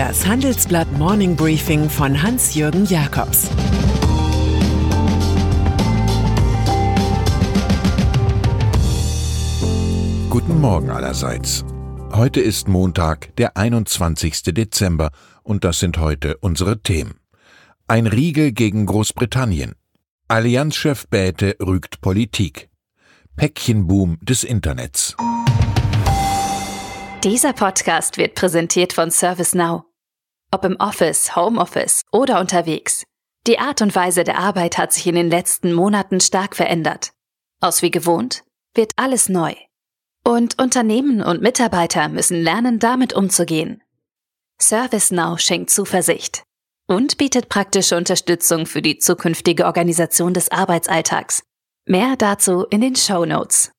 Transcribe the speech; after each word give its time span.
Das 0.00 0.26
Handelsblatt 0.26 0.90
Morning 0.92 1.36
Briefing 1.36 1.90
von 1.90 2.22
Hans-Jürgen 2.22 2.86
Jakobs 2.86 3.50
Guten 10.30 10.58
Morgen 10.58 10.88
allerseits. 10.88 11.66
Heute 12.14 12.40
ist 12.40 12.66
Montag, 12.66 13.36
der 13.36 13.58
21. 13.58 14.42
Dezember, 14.54 15.10
und 15.42 15.64
das 15.64 15.80
sind 15.80 15.98
heute 15.98 16.38
unsere 16.38 16.80
Themen. 16.80 17.16
Ein 17.86 18.06
Riegel 18.06 18.52
gegen 18.52 18.86
Großbritannien. 18.86 19.74
Allianzchef 20.28 21.08
Bäte 21.08 21.56
rügt 21.60 22.00
Politik. 22.00 22.70
Päckchenboom 23.36 24.16
des 24.22 24.44
Internets. 24.44 25.14
Dieser 27.22 27.52
Podcast 27.52 28.16
wird 28.16 28.34
präsentiert 28.34 28.94
von 28.94 29.10
ServiceNow. 29.10 29.89
Ob 30.52 30.64
im 30.64 30.76
Office, 30.76 31.36
Homeoffice 31.36 32.02
oder 32.10 32.40
unterwegs. 32.40 33.04
Die 33.46 33.60
Art 33.60 33.82
und 33.82 33.94
Weise 33.94 34.24
der 34.24 34.38
Arbeit 34.38 34.78
hat 34.78 34.92
sich 34.92 35.06
in 35.06 35.14
den 35.14 35.30
letzten 35.30 35.72
Monaten 35.72 36.20
stark 36.20 36.56
verändert. 36.56 37.12
Aus 37.60 37.82
wie 37.82 37.90
gewohnt 37.92 38.42
wird 38.74 38.92
alles 38.96 39.28
neu. 39.28 39.54
Und 40.24 40.60
Unternehmen 40.60 41.22
und 41.22 41.40
Mitarbeiter 41.40 42.08
müssen 42.08 42.42
lernen, 42.42 42.80
damit 42.80 43.12
umzugehen. 43.12 43.80
ServiceNow 44.58 45.38
schenkt 45.38 45.70
Zuversicht 45.70 46.42
und 46.86 47.16
bietet 47.16 47.48
praktische 47.48 47.96
Unterstützung 47.96 48.66
für 48.66 48.82
die 48.82 48.98
zukünftige 48.98 49.66
Organisation 49.66 50.34
des 50.34 50.50
Arbeitsalltags. 50.50 51.42
Mehr 51.86 52.16
dazu 52.18 52.66
in 52.70 52.80
den 52.80 52.96
Show 52.96 53.24
Notes. 53.24 53.70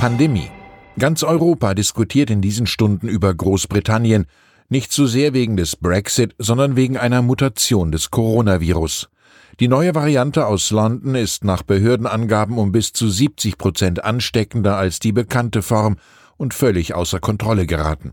Pandemie. 0.00 0.50
Ganz 0.98 1.22
Europa 1.22 1.74
diskutiert 1.74 2.28
in 2.30 2.42
diesen 2.42 2.66
Stunden 2.66 3.08
über 3.08 3.32
Großbritannien, 3.32 4.26
nicht 4.70 4.92
so 4.92 5.06
sehr 5.06 5.34
wegen 5.34 5.56
des 5.56 5.76
Brexit, 5.76 6.34
sondern 6.38 6.76
wegen 6.76 6.96
einer 6.96 7.22
Mutation 7.22 7.92
des 7.92 8.10
Coronavirus. 8.10 9.10
Die 9.58 9.68
neue 9.68 9.94
Variante 9.94 10.46
aus 10.46 10.70
London 10.70 11.14
ist 11.16 11.44
nach 11.44 11.62
Behördenangaben 11.62 12.56
um 12.56 12.72
bis 12.72 12.92
zu 12.92 13.10
70 13.10 13.58
Prozent 13.58 14.04
ansteckender 14.04 14.76
als 14.76 15.00
die 15.00 15.12
bekannte 15.12 15.60
Form 15.60 15.96
und 16.36 16.54
völlig 16.54 16.94
außer 16.94 17.20
Kontrolle 17.20 17.66
geraten. 17.66 18.12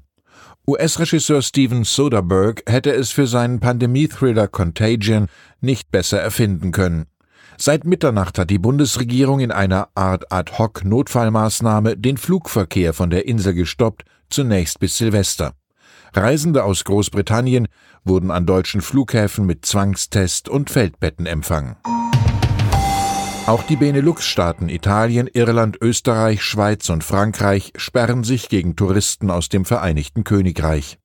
US-Regisseur 0.68 1.42
Steven 1.42 1.86
Soderbergh 1.86 2.64
hätte 2.66 2.92
es 2.92 3.12
für 3.12 3.28
seinen 3.28 3.62
Pandemie-Thriller 3.62 4.50
Contagion 4.50 5.28
nicht 5.62 5.92
besser 5.92 6.20
erfinden 6.20 6.72
können. 6.72 7.06
Seit 7.58 7.86
Mitternacht 7.86 8.38
hat 8.38 8.50
die 8.50 8.60
Bundesregierung 8.60 9.40
in 9.40 9.52
einer 9.52 9.90
Art 9.96 10.32
Ad-hoc-Notfallmaßnahme 10.32 11.96
den 11.96 12.18
Flugverkehr 12.18 12.94
von 12.94 13.10
der 13.10 13.26
Insel 13.26 13.54
gestoppt, 13.54 14.04
zunächst 14.30 14.80
bis 14.80 14.98
Silvester. 14.98 15.54
Reisende 16.14 16.64
aus 16.64 16.84
Großbritannien 16.84 17.68
wurden 18.04 18.32
an 18.32 18.46
deutschen 18.46 18.82
Flughäfen 18.82 19.46
mit 19.46 19.66
Zwangstest 19.66 20.50
und 20.50 20.70
Feldbetten 20.70 21.26
empfangen. 21.26 21.76
Auch 23.48 23.64
die 23.64 23.78
Benelux-Staaten 23.78 24.68
Italien, 24.68 25.28
Irland, 25.28 25.78
Österreich, 25.82 26.44
Schweiz 26.44 26.90
und 26.90 27.04
Frankreich 27.04 27.72
sperren 27.78 28.26
sich 28.26 28.50
gegen 28.50 28.76
Touristen 28.76 29.32
aus 29.32 29.48
dem 29.48 29.64
Vereinigten 29.64 30.26
Königreich. 30.26 31.00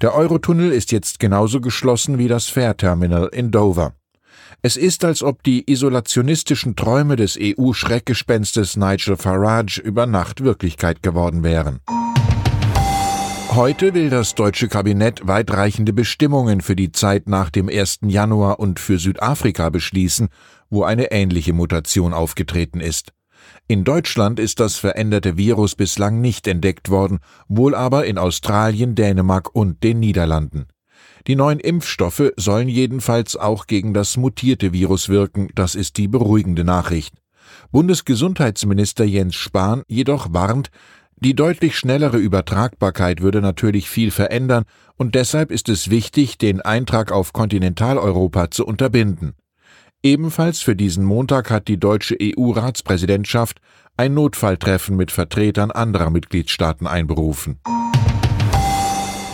Der 0.00 0.14
Eurotunnel 0.14 0.72
ist 0.72 0.90
jetzt 0.90 1.20
genauso 1.20 1.60
geschlossen 1.60 2.18
wie 2.18 2.28
das 2.28 2.46
Fährterminal 2.46 3.28
in 3.28 3.50
Dover. 3.50 3.94
Es 4.62 4.76
ist, 4.76 5.04
als 5.04 5.22
ob 5.22 5.42
die 5.42 5.70
isolationistischen 5.70 6.76
Träume 6.76 7.16
des 7.16 7.38
EU-Schreckgespenstes 7.38 8.76
Nigel 8.76 9.16
Farage 9.16 9.80
über 9.80 10.06
Nacht 10.06 10.42
Wirklichkeit 10.42 11.02
geworden 11.02 11.42
wären. 11.42 11.80
Heute 13.56 13.94
will 13.94 14.10
das 14.10 14.34
deutsche 14.34 14.68
Kabinett 14.68 15.26
weitreichende 15.26 15.94
Bestimmungen 15.94 16.60
für 16.60 16.76
die 16.76 16.92
Zeit 16.92 17.26
nach 17.26 17.48
dem 17.48 17.70
1. 17.70 18.00
Januar 18.02 18.60
und 18.60 18.78
für 18.78 18.98
Südafrika 18.98 19.70
beschließen, 19.70 20.28
wo 20.68 20.82
eine 20.82 21.10
ähnliche 21.10 21.54
Mutation 21.54 22.12
aufgetreten 22.12 22.80
ist. 22.80 23.14
In 23.66 23.82
Deutschland 23.84 24.38
ist 24.40 24.60
das 24.60 24.76
veränderte 24.76 25.38
Virus 25.38 25.74
bislang 25.74 26.20
nicht 26.20 26.46
entdeckt 26.46 26.90
worden, 26.90 27.20
wohl 27.48 27.74
aber 27.74 28.04
in 28.04 28.18
Australien, 28.18 28.94
Dänemark 28.94 29.54
und 29.54 29.82
den 29.82 30.00
Niederlanden. 30.00 30.66
Die 31.26 31.34
neuen 31.34 31.58
Impfstoffe 31.58 32.32
sollen 32.36 32.68
jedenfalls 32.68 33.36
auch 33.36 33.66
gegen 33.66 33.94
das 33.94 34.18
mutierte 34.18 34.74
Virus 34.74 35.08
wirken, 35.08 35.48
das 35.54 35.74
ist 35.74 35.96
die 35.96 36.08
beruhigende 36.08 36.62
Nachricht. 36.62 37.14
Bundesgesundheitsminister 37.72 39.04
Jens 39.04 39.34
Spahn 39.34 39.82
jedoch 39.88 40.32
warnt, 40.32 40.70
die 41.16 41.34
deutlich 41.34 41.76
schnellere 41.76 42.18
Übertragbarkeit 42.18 43.20
würde 43.20 43.40
natürlich 43.40 43.88
viel 43.88 44.10
verändern, 44.10 44.64
und 44.96 45.14
deshalb 45.14 45.50
ist 45.50 45.68
es 45.68 45.90
wichtig, 45.90 46.38
den 46.38 46.60
Eintrag 46.60 47.12
auf 47.12 47.32
Kontinentaleuropa 47.32 48.50
zu 48.50 48.66
unterbinden. 48.66 49.34
Ebenfalls 50.02 50.60
für 50.60 50.76
diesen 50.76 51.04
Montag 51.04 51.50
hat 51.50 51.68
die 51.68 51.78
deutsche 51.78 52.16
EU-Ratspräsidentschaft 52.20 53.60
ein 53.96 54.14
Notfalltreffen 54.14 54.96
mit 54.96 55.10
Vertretern 55.10 55.70
anderer 55.70 56.10
Mitgliedstaaten 56.10 56.86
einberufen. 56.86 57.60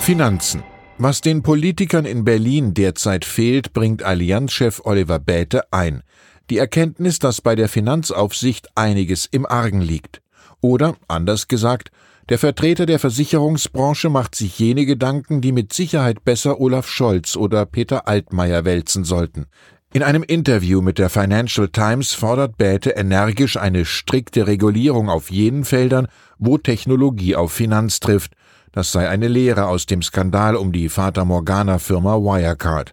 Finanzen 0.00 0.62
was 1.04 1.20
den 1.20 1.42
Politikern 1.42 2.04
in 2.04 2.22
Berlin 2.22 2.74
derzeit 2.74 3.24
fehlt, 3.24 3.72
bringt 3.72 4.04
Allianzchef 4.04 4.82
Oliver 4.84 5.18
Bäte 5.18 5.72
ein. 5.72 6.04
Die 6.48 6.58
Erkenntnis, 6.58 7.18
dass 7.18 7.40
bei 7.40 7.56
der 7.56 7.68
Finanzaufsicht 7.68 8.68
einiges 8.76 9.26
im 9.26 9.44
Argen 9.44 9.80
liegt. 9.80 10.21
Oder, 10.62 10.96
anders 11.08 11.48
gesagt, 11.48 11.90
der 12.28 12.38
Vertreter 12.38 12.86
der 12.86 13.00
Versicherungsbranche 13.00 14.08
macht 14.08 14.36
sich 14.36 14.58
jene 14.58 14.86
Gedanken, 14.86 15.40
die 15.40 15.52
mit 15.52 15.72
Sicherheit 15.72 16.24
besser 16.24 16.60
Olaf 16.60 16.88
Scholz 16.88 17.36
oder 17.36 17.66
Peter 17.66 18.06
Altmaier 18.08 18.64
wälzen 18.64 19.04
sollten. 19.04 19.46
In 19.92 20.02
einem 20.02 20.22
Interview 20.22 20.80
mit 20.80 20.98
der 20.98 21.10
Financial 21.10 21.68
Times 21.68 22.14
fordert 22.14 22.56
Bäte 22.56 22.90
energisch 22.90 23.58
eine 23.58 23.84
strikte 23.84 24.46
Regulierung 24.46 25.10
auf 25.10 25.30
jenen 25.30 25.64
Feldern, 25.64 26.06
wo 26.38 26.56
Technologie 26.56 27.36
auf 27.36 27.52
Finanz 27.52 28.00
trifft, 28.00 28.32
das 28.70 28.90
sei 28.90 29.08
eine 29.08 29.28
Lehre 29.28 29.66
aus 29.66 29.84
dem 29.84 30.00
Skandal 30.00 30.56
um 30.56 30.72
die 30.72 30.88
Fata 30.88 31.26
Morgana 31.26 31.78
Firma 31.78 32.16
Wirecard. 32.16 32.92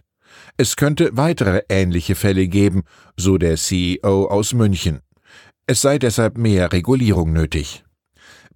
Es 0.58 0.76
könnte 0.76 1.10
weitere 1.16 1.62
ähnliche 1.70 2.16
Fälle 2.16 2.48
geben, 2.48 2.82
so 3.16 3.38
der 3.38 3.56
CEO 3.56 4.26
aus 4.26 4.52
München. 4.52 5.00
Es 5.70 5.82
sei 5.82 6.00
deshalb 6.00 6.36
mehr 6.36 6.72
Regulierung 6.72 7.32
nötig. 7.32 7.84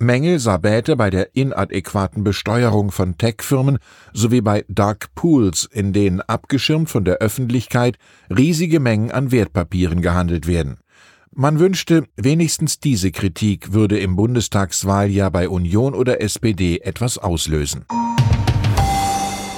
Mängel 0.00 0.40
sah 0.40 0.56
Bäte 0.56 0.96
bei 0.96 1.10
der 1.10 1.36
inadäquaten 1.36 2.24
Besteuerung 2.24 2.90
von 2.90 3.16
Tech-Firmen 3.18 3.78
sowie 4.12 4.40
bei 4.40 4.64
Dark 4.66 5.14
Pools, 5.14 5.68
in 5.70 5.92
denen 5.92 6.20
abgeschirmt 6.22 6.90
von 6.90 7.04
der 7.04 7.18
Öffentlichkeit 7.18 7.98
riesige 8.36 8.80
Mengen 8.80 9.12
an 9.12 9.30
Wertpapieren 9.30 10.02
gehandelt 10.02 10.48
werden. 10.48 10.78
Man 11.30 11.60
wünschte, 11.60 12.02
wenigstens 12.16 12.80
diese 12.80 13.12
Kritik 13.12 13.72
würde 13.72 14.00
im 14.00 14.16
Bundestagswahljahr 14.16 15.30
bei 15.30 15.48
Union 15.48 15.94
oder 15.94 16.20
SPD 16.20 16.80
etwas 16.80 17.18
auslösen. 17.18 17.84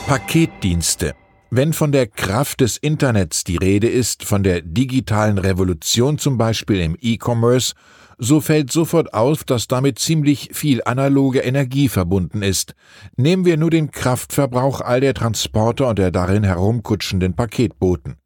Paketdienste. 0.07 1.15
Wenn 1.51 1.73
von 1.73 1.93
der 1.93 2.09
Kraft 2.09 2.61
des 2.61 2.77
Internets 2.77 3.45
die 3.45 3.57
Rede 3.57 3.89
ist, 3.89 4.25
von 4.25 4.43
der 4.43 4.63
digitalen 4.63 5.39
Revolution 5.39 6.19
zum 6.19 6.39
Beispiel 6.39 6.81
im 6.81 6.97
E-Commerce, 7.01 7.75
so 8.19 8.41
fällt 8.41 8.73
sofort 8.73 9.15
auf, 9.15 9.45
dass 9.45 9.69
damit 9.69 10.01
ziemlich 10.01 10.51
viel 10.53 10.83
analoge 10.85 11.41
Energie 11.41 11.89
verbunden 11.89 12.43
ist. 12.43 12.75
Nehmen 13.17 13.45
wir 13.45 13.57
nur 13.57 13.71
den 13.71 13.93
Kraftverbrauch 13.93 14.81
all 14.81 15.01
der 15.01 15.15
Transporter 15.15 15.89
und 15.89 15.99
der 16.01 16.11
darin 16.11 16.43
herumkutschenden 16.43 17.37
Paketboten. 17.37 18.17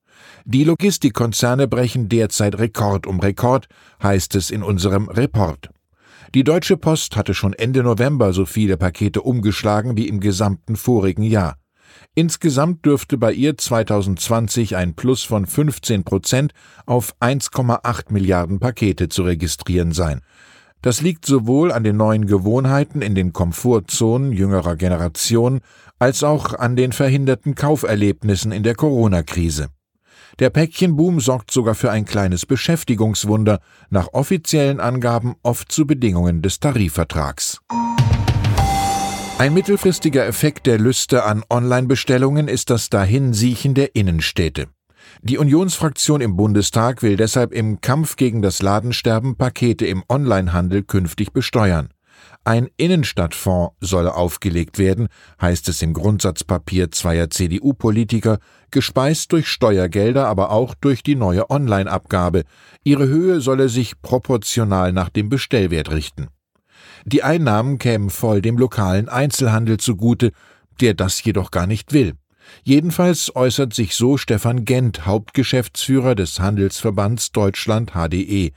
Die 0.47 0.65
Logistikkonzerne 0.65 1.69
brechen 1.69 2.09
derzeit 2.09 2.59
Rekord 2.59 3.07
um 3.07 3.21
Rekord, 3.21 3.67
heißt 4.03 4.35
es 4.35 4.51
in 4.51 4.63
unserem 4.63 5.09
Report. 5.09 5.69
Die 6.35 6.45
Deutsche 6.45 6.79
Post 6.79 7.17
hatte 7.17 7.35
schon 7.35 7.53
Ende 7.53 7.83
November 7.83 8.33
so 8.33 8.47
viele 8.47 8.79
Pakete 8.79 9.21
umgeschlagen 9.21 9.97
wie 9.99 10.09
im 10.09 10.21
gesamten 10.21 10.77
vorigen 10.77 11.25
Jahr. 11.25 11.60
Insgesamt 12.15 12.85
dürfte 12.85 13.19
bei 13.19 13.33
ihr 13.33 13.57
2020 13.57 14.77
ein 14.77 14.95
Plus 14.95 15.23
von 15.23 15.47
15 15.47 16.05
Prozent 16.05 16.53
auf 16.87 17.15
1,8 17.21 18.13
Milliarden 18.13 18.59
Pakete 18.59 19.09
zu 19.09 19.23
registrieren 19.23 19.93
sein. 19.93 20.23
Das 20.83 21.03
liegt 21.03 21.27
sowohl 21.27 21.73
an 21.73 21.85
den 21.85 21.97
neuen 21.97 22.27
Gewohnheiten 22.27 23.03
in 23.03 23.15
den 23.15 23.33
Komfortzonen 23.33 24.33
jüngerer 24.33 24.77
Generationen 24.77 25.61
als 25.99 26.25
auch 26.25 26.55
an 26.55 26.75
den 26.75 26.93
verhinderten 26.93 27.55
Kauferlebnissen 27.55 28.51
in 28.51 28.63
der 28.63 28.75
Corona-Krise. 28.75 29.69
Der 30.39 30.49
Päckchenboom 30.49 31.21
sorgt 31.21 31.51
sogar 31.51 31.75
für 31.75 31.91
ein 31.91 32.07
kleines 32.07 32.47
Beschäftigungswunder, 32.47 33.61
nach 33.91 34.09
offiziellen 34.15 34.81
Angaben 34.81 35.35
oft 35.43 35.71
zu 35.71 35.87
Bedingungen 35.87 36.41
des 36.41 36.61
Tarifvertrags. 36.61 37.61
Ein 39.41 39.55
mittelfristiger 39.55 40.27
Effekt 40.27 40.67
der 40.67 40.79
Lüste 40.79 41.25
an 41.25 41.43
Online-Bestellungen 41.49 42.47
ist 42.47 42.69
das 42.69 42.91
Dahinsiechen 42.91 43.73
der 43.73 43.95
Innenstädte. 43.95 44.67
Die 45.23 45.39
Unionsfraktion 45.39 46.21
im 46.21 46.37
Bundestag 46.37 47.03
will 47.03 47.17
deshalb 47.17 47.55
im 47.55 47.81
Kampf 47.81 48.17
gegen 48.17 48.43
das 48.43 48.61
Ladensterben 48.61 49.37
Pakete 49.37 49.87
im 49.87 50.05
Onlinehandel 50.11 50.83
künftig 50.83 51.33
besteuern. 51.33 51.89
Ein 52.45 52.69
Innenstadtfonds 52.77 53.77
solle 53.81 54.15
aufgelegt 54.15 54.79
werden, 54.79 55.09
heißt 55.41 55.71
es 55.71 55.81
im 55.81 55.95
Grundsatzpapier 55.95 56.91
zweier 56.91 57.31
CDU-Politiker, 57.31 58.41
gespeist 58.71 59.33
durch 59.33 59.49
Steuergelder, 59.49 60.27
aber 60.27 60.51
auch 60.51 60.75
durch 60.75 61.03
die 61.03 61.17
neue 61.17 61.49
Online-Abgabe. 61.49 62.43
Ihre 62.85 63.09
Höhe 63.09 63.41
solle 63.41 63.71
sich 63.71 64.03
proportional 64.03 64.93
nach 64.93 65.09
dem 65.09 65.31
Bestellwert 65.31 65.91
richten. 65.91 66.29
Die 67.05 67.23
Einnahmen 67.23 67.79
kämen 67.79 68.11
voll 68.11 68.43
dem 68.43 68.59
lokalen 68.59 69.09
Einzelhandel 69.09 69.79
zugute, 69.79 70.33
der 70.81 70.95
das 70.95 71.23
jedoch 71.23 71.51
gar 71.51 71.67
nicht 71.67 71.93
will. 71.93 72.15
Jedenfalls 72.63 73.35
äußert 73.35 73.75
sich 73.75 73.95
so 73.95 74.17
Stefan 74.17 74.65
Gent, 74.65 75.07
Hauptgeschäftsführer 75.07 76.15
des 76.15 76.41
Handelsverbands 76.41 77.33
Deutschland 77.33 77.93
HDE. 77.93 78.53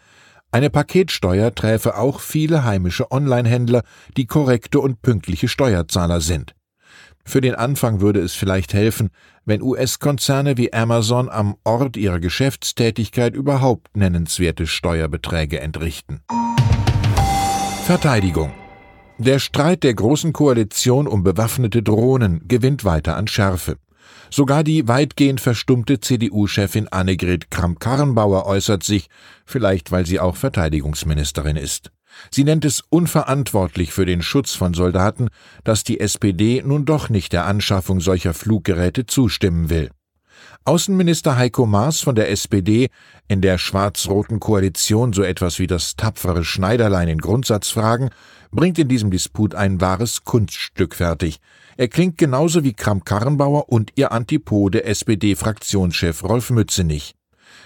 Eine 0.52 0.70
Paketsteuer 0.70 1.54
träfe 1.54 1.98
auch 1.98 2.20
viele 2.20 2.64
heimische 2.64 3.12
Onlinehändler, 3.12 3.84
die 4.18 4.26
korrekte 4.26 4.80
und 4.80 5.02
pünktliche 5.02 5.48
Steuerzahler 5.48 6.22
sind. 6.22 6.54
Für 7.26 7.42
den 7.42 7.56
Anfang 7.56 8.02
würde 8.02 8.20
es 8.20 8.34
vielleicht 8.34 8.74
helfen, 8.74 9.10
wenn 9.46 9.62
US-Konzerne 9.62 10.58
wie 10.58 10.74
Amazon 10.74 11.30
am 11.30 11.56
Ort 11.64 11.98
ihrer 11.98 12.20
Geschäftstätigkeit 12.20 13.34
überhaupt 13.34 13.96
nennenswerte 13.96 14.68
Steuerbeträge 14.68 15.60
entrichten. 15.60 16.22
Verteidigung 17.84 18.54
der 19.18 19.40
Streit 19.40 19.84
der 19.84 19.94
Großen 19.94 20.32
Koalition 20.32 21.06
um 21.06 21.22
bewaffnete 21.22 21.84
Drohnen 21.84 22.48
gewinnt 22.48 22.86
weiter 22.86 23.18
an 23.18 23.28
Schärfe. 23.28 23.78
Sogar 24.30 24.64
die 24.64 24.88
weitgehend 24.88 25.42
verstummte 25.42 26.00
CDU-Chefin 26.00 26.88
Annegret 26.88 27.52
Kramp-Karrenbauer 27.52 28.46
äußert 28.46 28.84
sich, 28.84 29.08
vielleicht 29.46 29.92
weil 29.92 30.06
sie 30.06 30.22
auch 30.22 30.38
Verteidigungsministerin 30.38 31.58
ist. 31.58 31.92
Sie 32.32 32.46
nennt 32.46 32.64
es 32.64 32.84
unverantwortlich 32.90 33.92
für 33.92 34.06
den 34.06 34.22
Schutz 34.22 34.54
von 34.54 34.74
Soldaten, 34.74 35.28
dass 35.66 35.84
die 35.84 36.00
SPD 36.00 36.64
nun 36.66 36.86
doch 36.86 37.10
nicht 37.10 37.34
der 37.34 37.46
Anschaffung 37.46 38.00
solcher 38.00 38.34
Fluggeräte 38.34 39.08
zustimmen 39.08 39.70
will. 39.70 39.92
Außenminister 40.66 41.38
Heiko 41.38 41.66
Maas 41.66 42.02
von 42.02 42.16
der 42.16 42.30
SPD, 42.32 42.90
in 43.28 43.42
der 43.42 43.58
schwarz-roten 43.58 44.40
Koalition 44.40 45.14
so 45.14 45.24
etwas 45.24 45.60
wie 45.60 45.68
das 45.68 45.96
tapfere 45.96 46.44
Schneiderlein 46.44 47.08
in 47.08 47.20
Grundsatzfragen, 47.20 48.10
bringt 48.52 48.80
in 48.80 48.88
diesem 48.88 49.12
Disput 49.12 49.56
ein 49.56 49.82
wahres 49.82 50.24
Kunststück 50.24 50.96
fertig. 50.96 51.40
Er 51.76 51.88
klingt 51.88 52.18
genauso 52.18 52.64
wie 52.64 52.74
Kramp-Karrenbauer 52.74 53.70
und 53.70 53.92
ihr 53.96 54.12
Antipode 54.12 54.84
SPD-Fraktionschef 54.84 56.24
Rolf 56.24 56.50
Mützenich. 56.52 57.16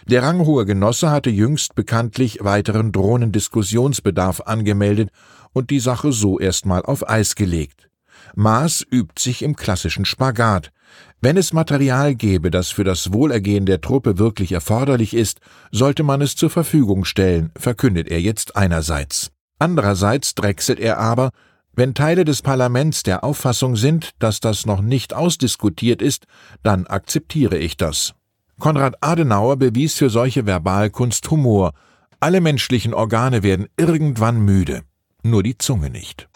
Der 0.07 0.23
ranghohe 0.23 0.65
Genosse 0.65 1.11
hatte 1.11 1.29
jüngst 1.29 1.75
bekanntlich 1.75 2.39
weiteren 2.41 2.93
Drohnendiskussionsbedarf 2.93 4.41
angemeldet 4.41 5.09
und 5.51 5.69
die 5.69 5.81
Sache 5.81 6.13
so 6.13 6.39
erstmal 6.39 6.83
auf 6.83 7.09
Eis 7.09 7.35
gelegt. 7.35 7.89
Maas 8.35 8.85
übt 8.89 9.21
sich 9.21 9.41
im 9.41 9.55
klassischen 9.55 10.05
Spagat. 10.05 10.71
Wenn 11.19 11.35
es 11.35 11.51
Material 11.51 12.13
gäbe, 12.13 12.51
das 12.51 12.69
für 12.69 12.83
das 12.83 13.11
Wohlergehen 13.11 13.65
der 13.65 13.81
Truppe 13.81 14.19
wirklich 14.19 14.51
erforderlich 14.51 15.15
ist, 15.15 15.39
sollte 15.71 16.03
man 16.03 16.21
es 16.21 16.35
zur 16.35 16.51
Verfügung 16.51 17.05
stellen, 17.05 17.51
verkündet 17.57 18.07
er 18.07 18.21
jetzt 18.21 18.55
einerseits. 18.55 19.31
Andererseits 19.57 20.35
drechselt 20.35 20.79
er 20.79 20.99
aber, 20.99 21.31
wenn 21.73 21.95
Teile 21.95 22.23
des 22.23 22.43
Parlaments 22.43 23.01
der 23.01 23.23
Auffassung 23.23 23.75
sind, 23.75 24.11
dass 24.19 24.41
das 24.41 24.67
noch 24.67 24.81
nicht 24.81 25.15
ausdiskutiert 25.15 26.03
ist, 26.03 26.25
dann 26.61 26.85
akzeptiere 26.85 27.57
ich 27.57 27.77
das. 27.77 28.13
Konrad 28.59 28.95
Adenauer 29.01 29.57
bewies 29.57 29.95
für 29.95 30.11
solche 30.11 30.45
Verbalkunst 30.45 31.29
Humor. 31.31 31.73
Alle 32.19 32.41
menschlichen 32.41 32.93
Organe 32.93 33.41
werden 33.41 33.67
irgendwann 33.75 34.39
müde, 34.39 34.81
nur 35.23 35.41
die 35.41 35.57
Zunge 35.57 35.89
nicht. 35.89 36.29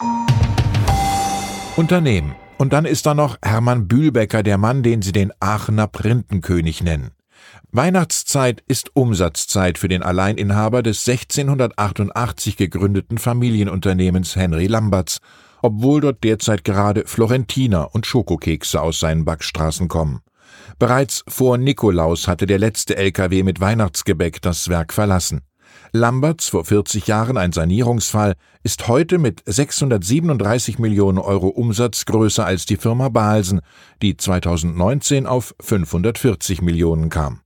Unternehmen. 1.76 2.34
Und 2.62 2.72
dann 2.72 2.84
ist 2.84 3.06
da 3.06 3.14
noch 3.14 3.38
Hermann 3.42 3.88
Bühlbecker, 3.88 4.44
der 4.44 4.56
Mann, 4.56 4.84
den 4.84 5.02
sie 5.02 5.10
den 5.10 5.32
Aachener 5.40 5.88
Printenkönig 5.88 6.80
nennen. 6.80 7.10
Weihnachtszeit 7.72 8.62
ist 8.68 8.94
Umsatzzeit 8.94 9.78
für 9.78 9.88
den 9.88 10.04
Alleininhaber 10.04 10.84
des 10.84 11.04
1688 11.08 12.56
gegründeten 12.56 13.18
Familienunternehmens 13.18 14.36
Henry 14.36 14.68
Lamberts, 14.68 15.18
obwohl 15.60 16.02
dort 16.02 16.22
derzeit 16.22 16.62
gerade 16.62 17.02
Florentiner 17.04 17.92
und 17.96 18.06
Schokokekse 18.06 18.80
aus 18.80 19.00
seinen 19.00 19.24
Backstraßen 19.24 19.88
kommen. 19.88 20.20
Bereits 20.78 21.24
vor 21.26 21.58
Nikolaus 21.58 22.28
hatte 22.28 22.46
der 22.46 22.60
letzte 22.60 22.96
LKW 22.96 23.42
mit 23.42 23.58
Weihnachtsgebäck 23.58 24.40
das 24.40 24.68
Werk 24.68 24.92
verlassen. 24.92 25.40
Lamberts, 25.94 26.48
vor 26.48 26.64
40 26.64 27.06
Jahren 27.06 27.36
ein 27.36 27.52
Sanierungsfall, 27.52 28.32
ist 28.62 28.88
heute 28.88 29.18
mit 29.18 29.42
637 29.44 30.78
Millionen 30.78 31.18
Euro 31.18 31.48
Umsatz 31.48 32.06
größer 32.06 32.46
als 32.46 32.64
die 32.64 32.78
Firma 32.78 33.10
Balsen, 33.10 33.60
die 34.00 34.16
2019 34.16 35.26
auf 35.26 35.54
540 35.60 36.62
Millionen 36.62 37.10
kam. 37.10 37.40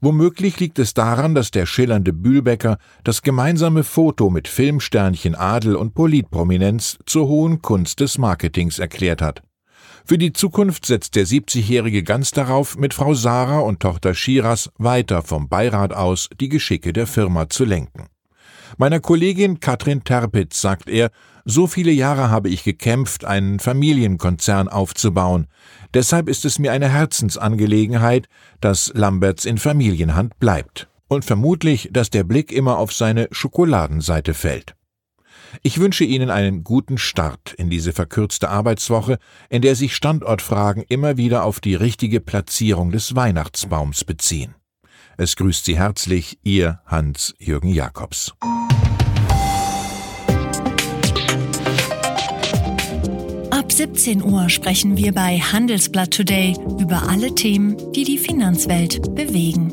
Womöglich 0.00 0.58
liegt 0.60 0.78
es 0.78 0.94
daran, 0.94 1.34
dass 1.34 1.50
der 1.50 1.66
schillernde 1.66 2.14
Bühlbecker 2.14 2.78
das 3.04 3.20
gemeinsame 3.20 3.84
Foto 3.84 4.30
mit 4.30 4.48
Filmsternchen 4.48 5.34
Adel 5.34 5.76
und 5.76 5.94
Politprominenz 5.94 6.96
zur 7.04 7.28
hohen 7.28 7.60
Kunst 7.60 8.00
des 8.00 8.16
Marketings 8.16 8.78
erklärt 8.78 9.20
hat. 9.20 9.42
Für 10.06 10.18
die 10.18 10.34
Zukunft 10.34 10.84
setzt 10.84 11.14
der 11.14 11.26
70-Jährige 11.26 12.02
ganz 12.02 12.30
darauf, 12.30 12.76
mit 12.76 12.92
Frau 12.92 13.14
Sarah 13.14 13.60
und 13.60 13.80
Tochter 13.80 14.12
Schiras 14.14 14.68
weiter 14.76 15.22
vom 15.22 15.48
Beirat 15.48 15.94
aus 15.94 16.28
die 16.38 16.50
Geschicke 16.50 16.92
der 16.92 17.06
Firma 17.06 17.48
zu 17.48 17.64
lenken. 17.64 18.08
Meiner 18.76 19.00
Kollegin 19.00 19.60
Katrin 19.60 20.04
Terpitz 20.04 20.60
sagt 20.60 20.90
er, 20.90 21.10
so 21.46 21.66
viele 21.66 21.90
Jahre 21.90 22.28
habe 22.28 22.50
ich 22.50 22.64
gekämpft, 22.64 23.24
einen 23.24 23.60
Familienkonzern 23.60 24.68
aufzubauen. 24.68 25.46
Deshalb 25.94 26.28
ist 26.28 26.44
es 26.44 26.58
mir 26.58 26.72
eine 26.72 26.90
Herzensangelegenheit, 26.90 28.28
dass 28.60 28.92
Lamberts 28.94 29.46
in 29.46 29.56
Familienhand 29.56 30.38
bleibt. 30.38 30.86
Und 31.08 31.24
vermutlich, 31.24 31.88
dass 31.92 32.10
der 32.10 32.24
Blick 32.24 32.52
immer 32.52 32.76
auf 32.76 32.92
seine 32.92 33.28
Schokoladenseite 33.30 34.34
fällt. 34.34 34.74
Ich 35.62 35.78
wünsche 35.78 36.04
Ihnen 36.04 36.30
einen 36.30 36.64
guten 36.64 36.98
Start 36.98 37.52
in 37.54 37.70
diese 37.70 37.92
verkürzte 37.92 38.48
Arbeitswoche, 38.48 39.18
in 39.48 39.62
der 39.62 39.74
sich 39.74 39.94
Standortfragen 39.94 40.84
immer 40.88 41.16
wieder 41.16 41.44
auf 41.44 41.60
die 41.60 41.74
richtige 41.74 42.20
Platzierung 42.20 42.90
des 42.90 43.14
Weihnachtsbaums 43.14 44.04
beziehen. 44.04 44.54
Es 45.16 45.36
grüßt 45.36 45.64
Sie 45.64 45.78
herzlich 45.78 46.38
Ihr 46.42 46.80
Hans-Jürgen 46.86 47.68
Jakobs. 47.68 48.32
Ab 53.50 53.70
17 53.70 54.22
Uhr 54.22 54.48
sprechen 54.50 54.96
wir 54.96 55.12
bei 55.12 55.38
Handelsblatt 55.38 56.10
Today 56.10 56.56
über 56.78 57.08
alle 57.08 57.34
Themen, 57.34 57.76
die 57.92 58.04
die 58.04 58.18
Finanzwelt 58.18 59.14
bewegen. 59.14 59.72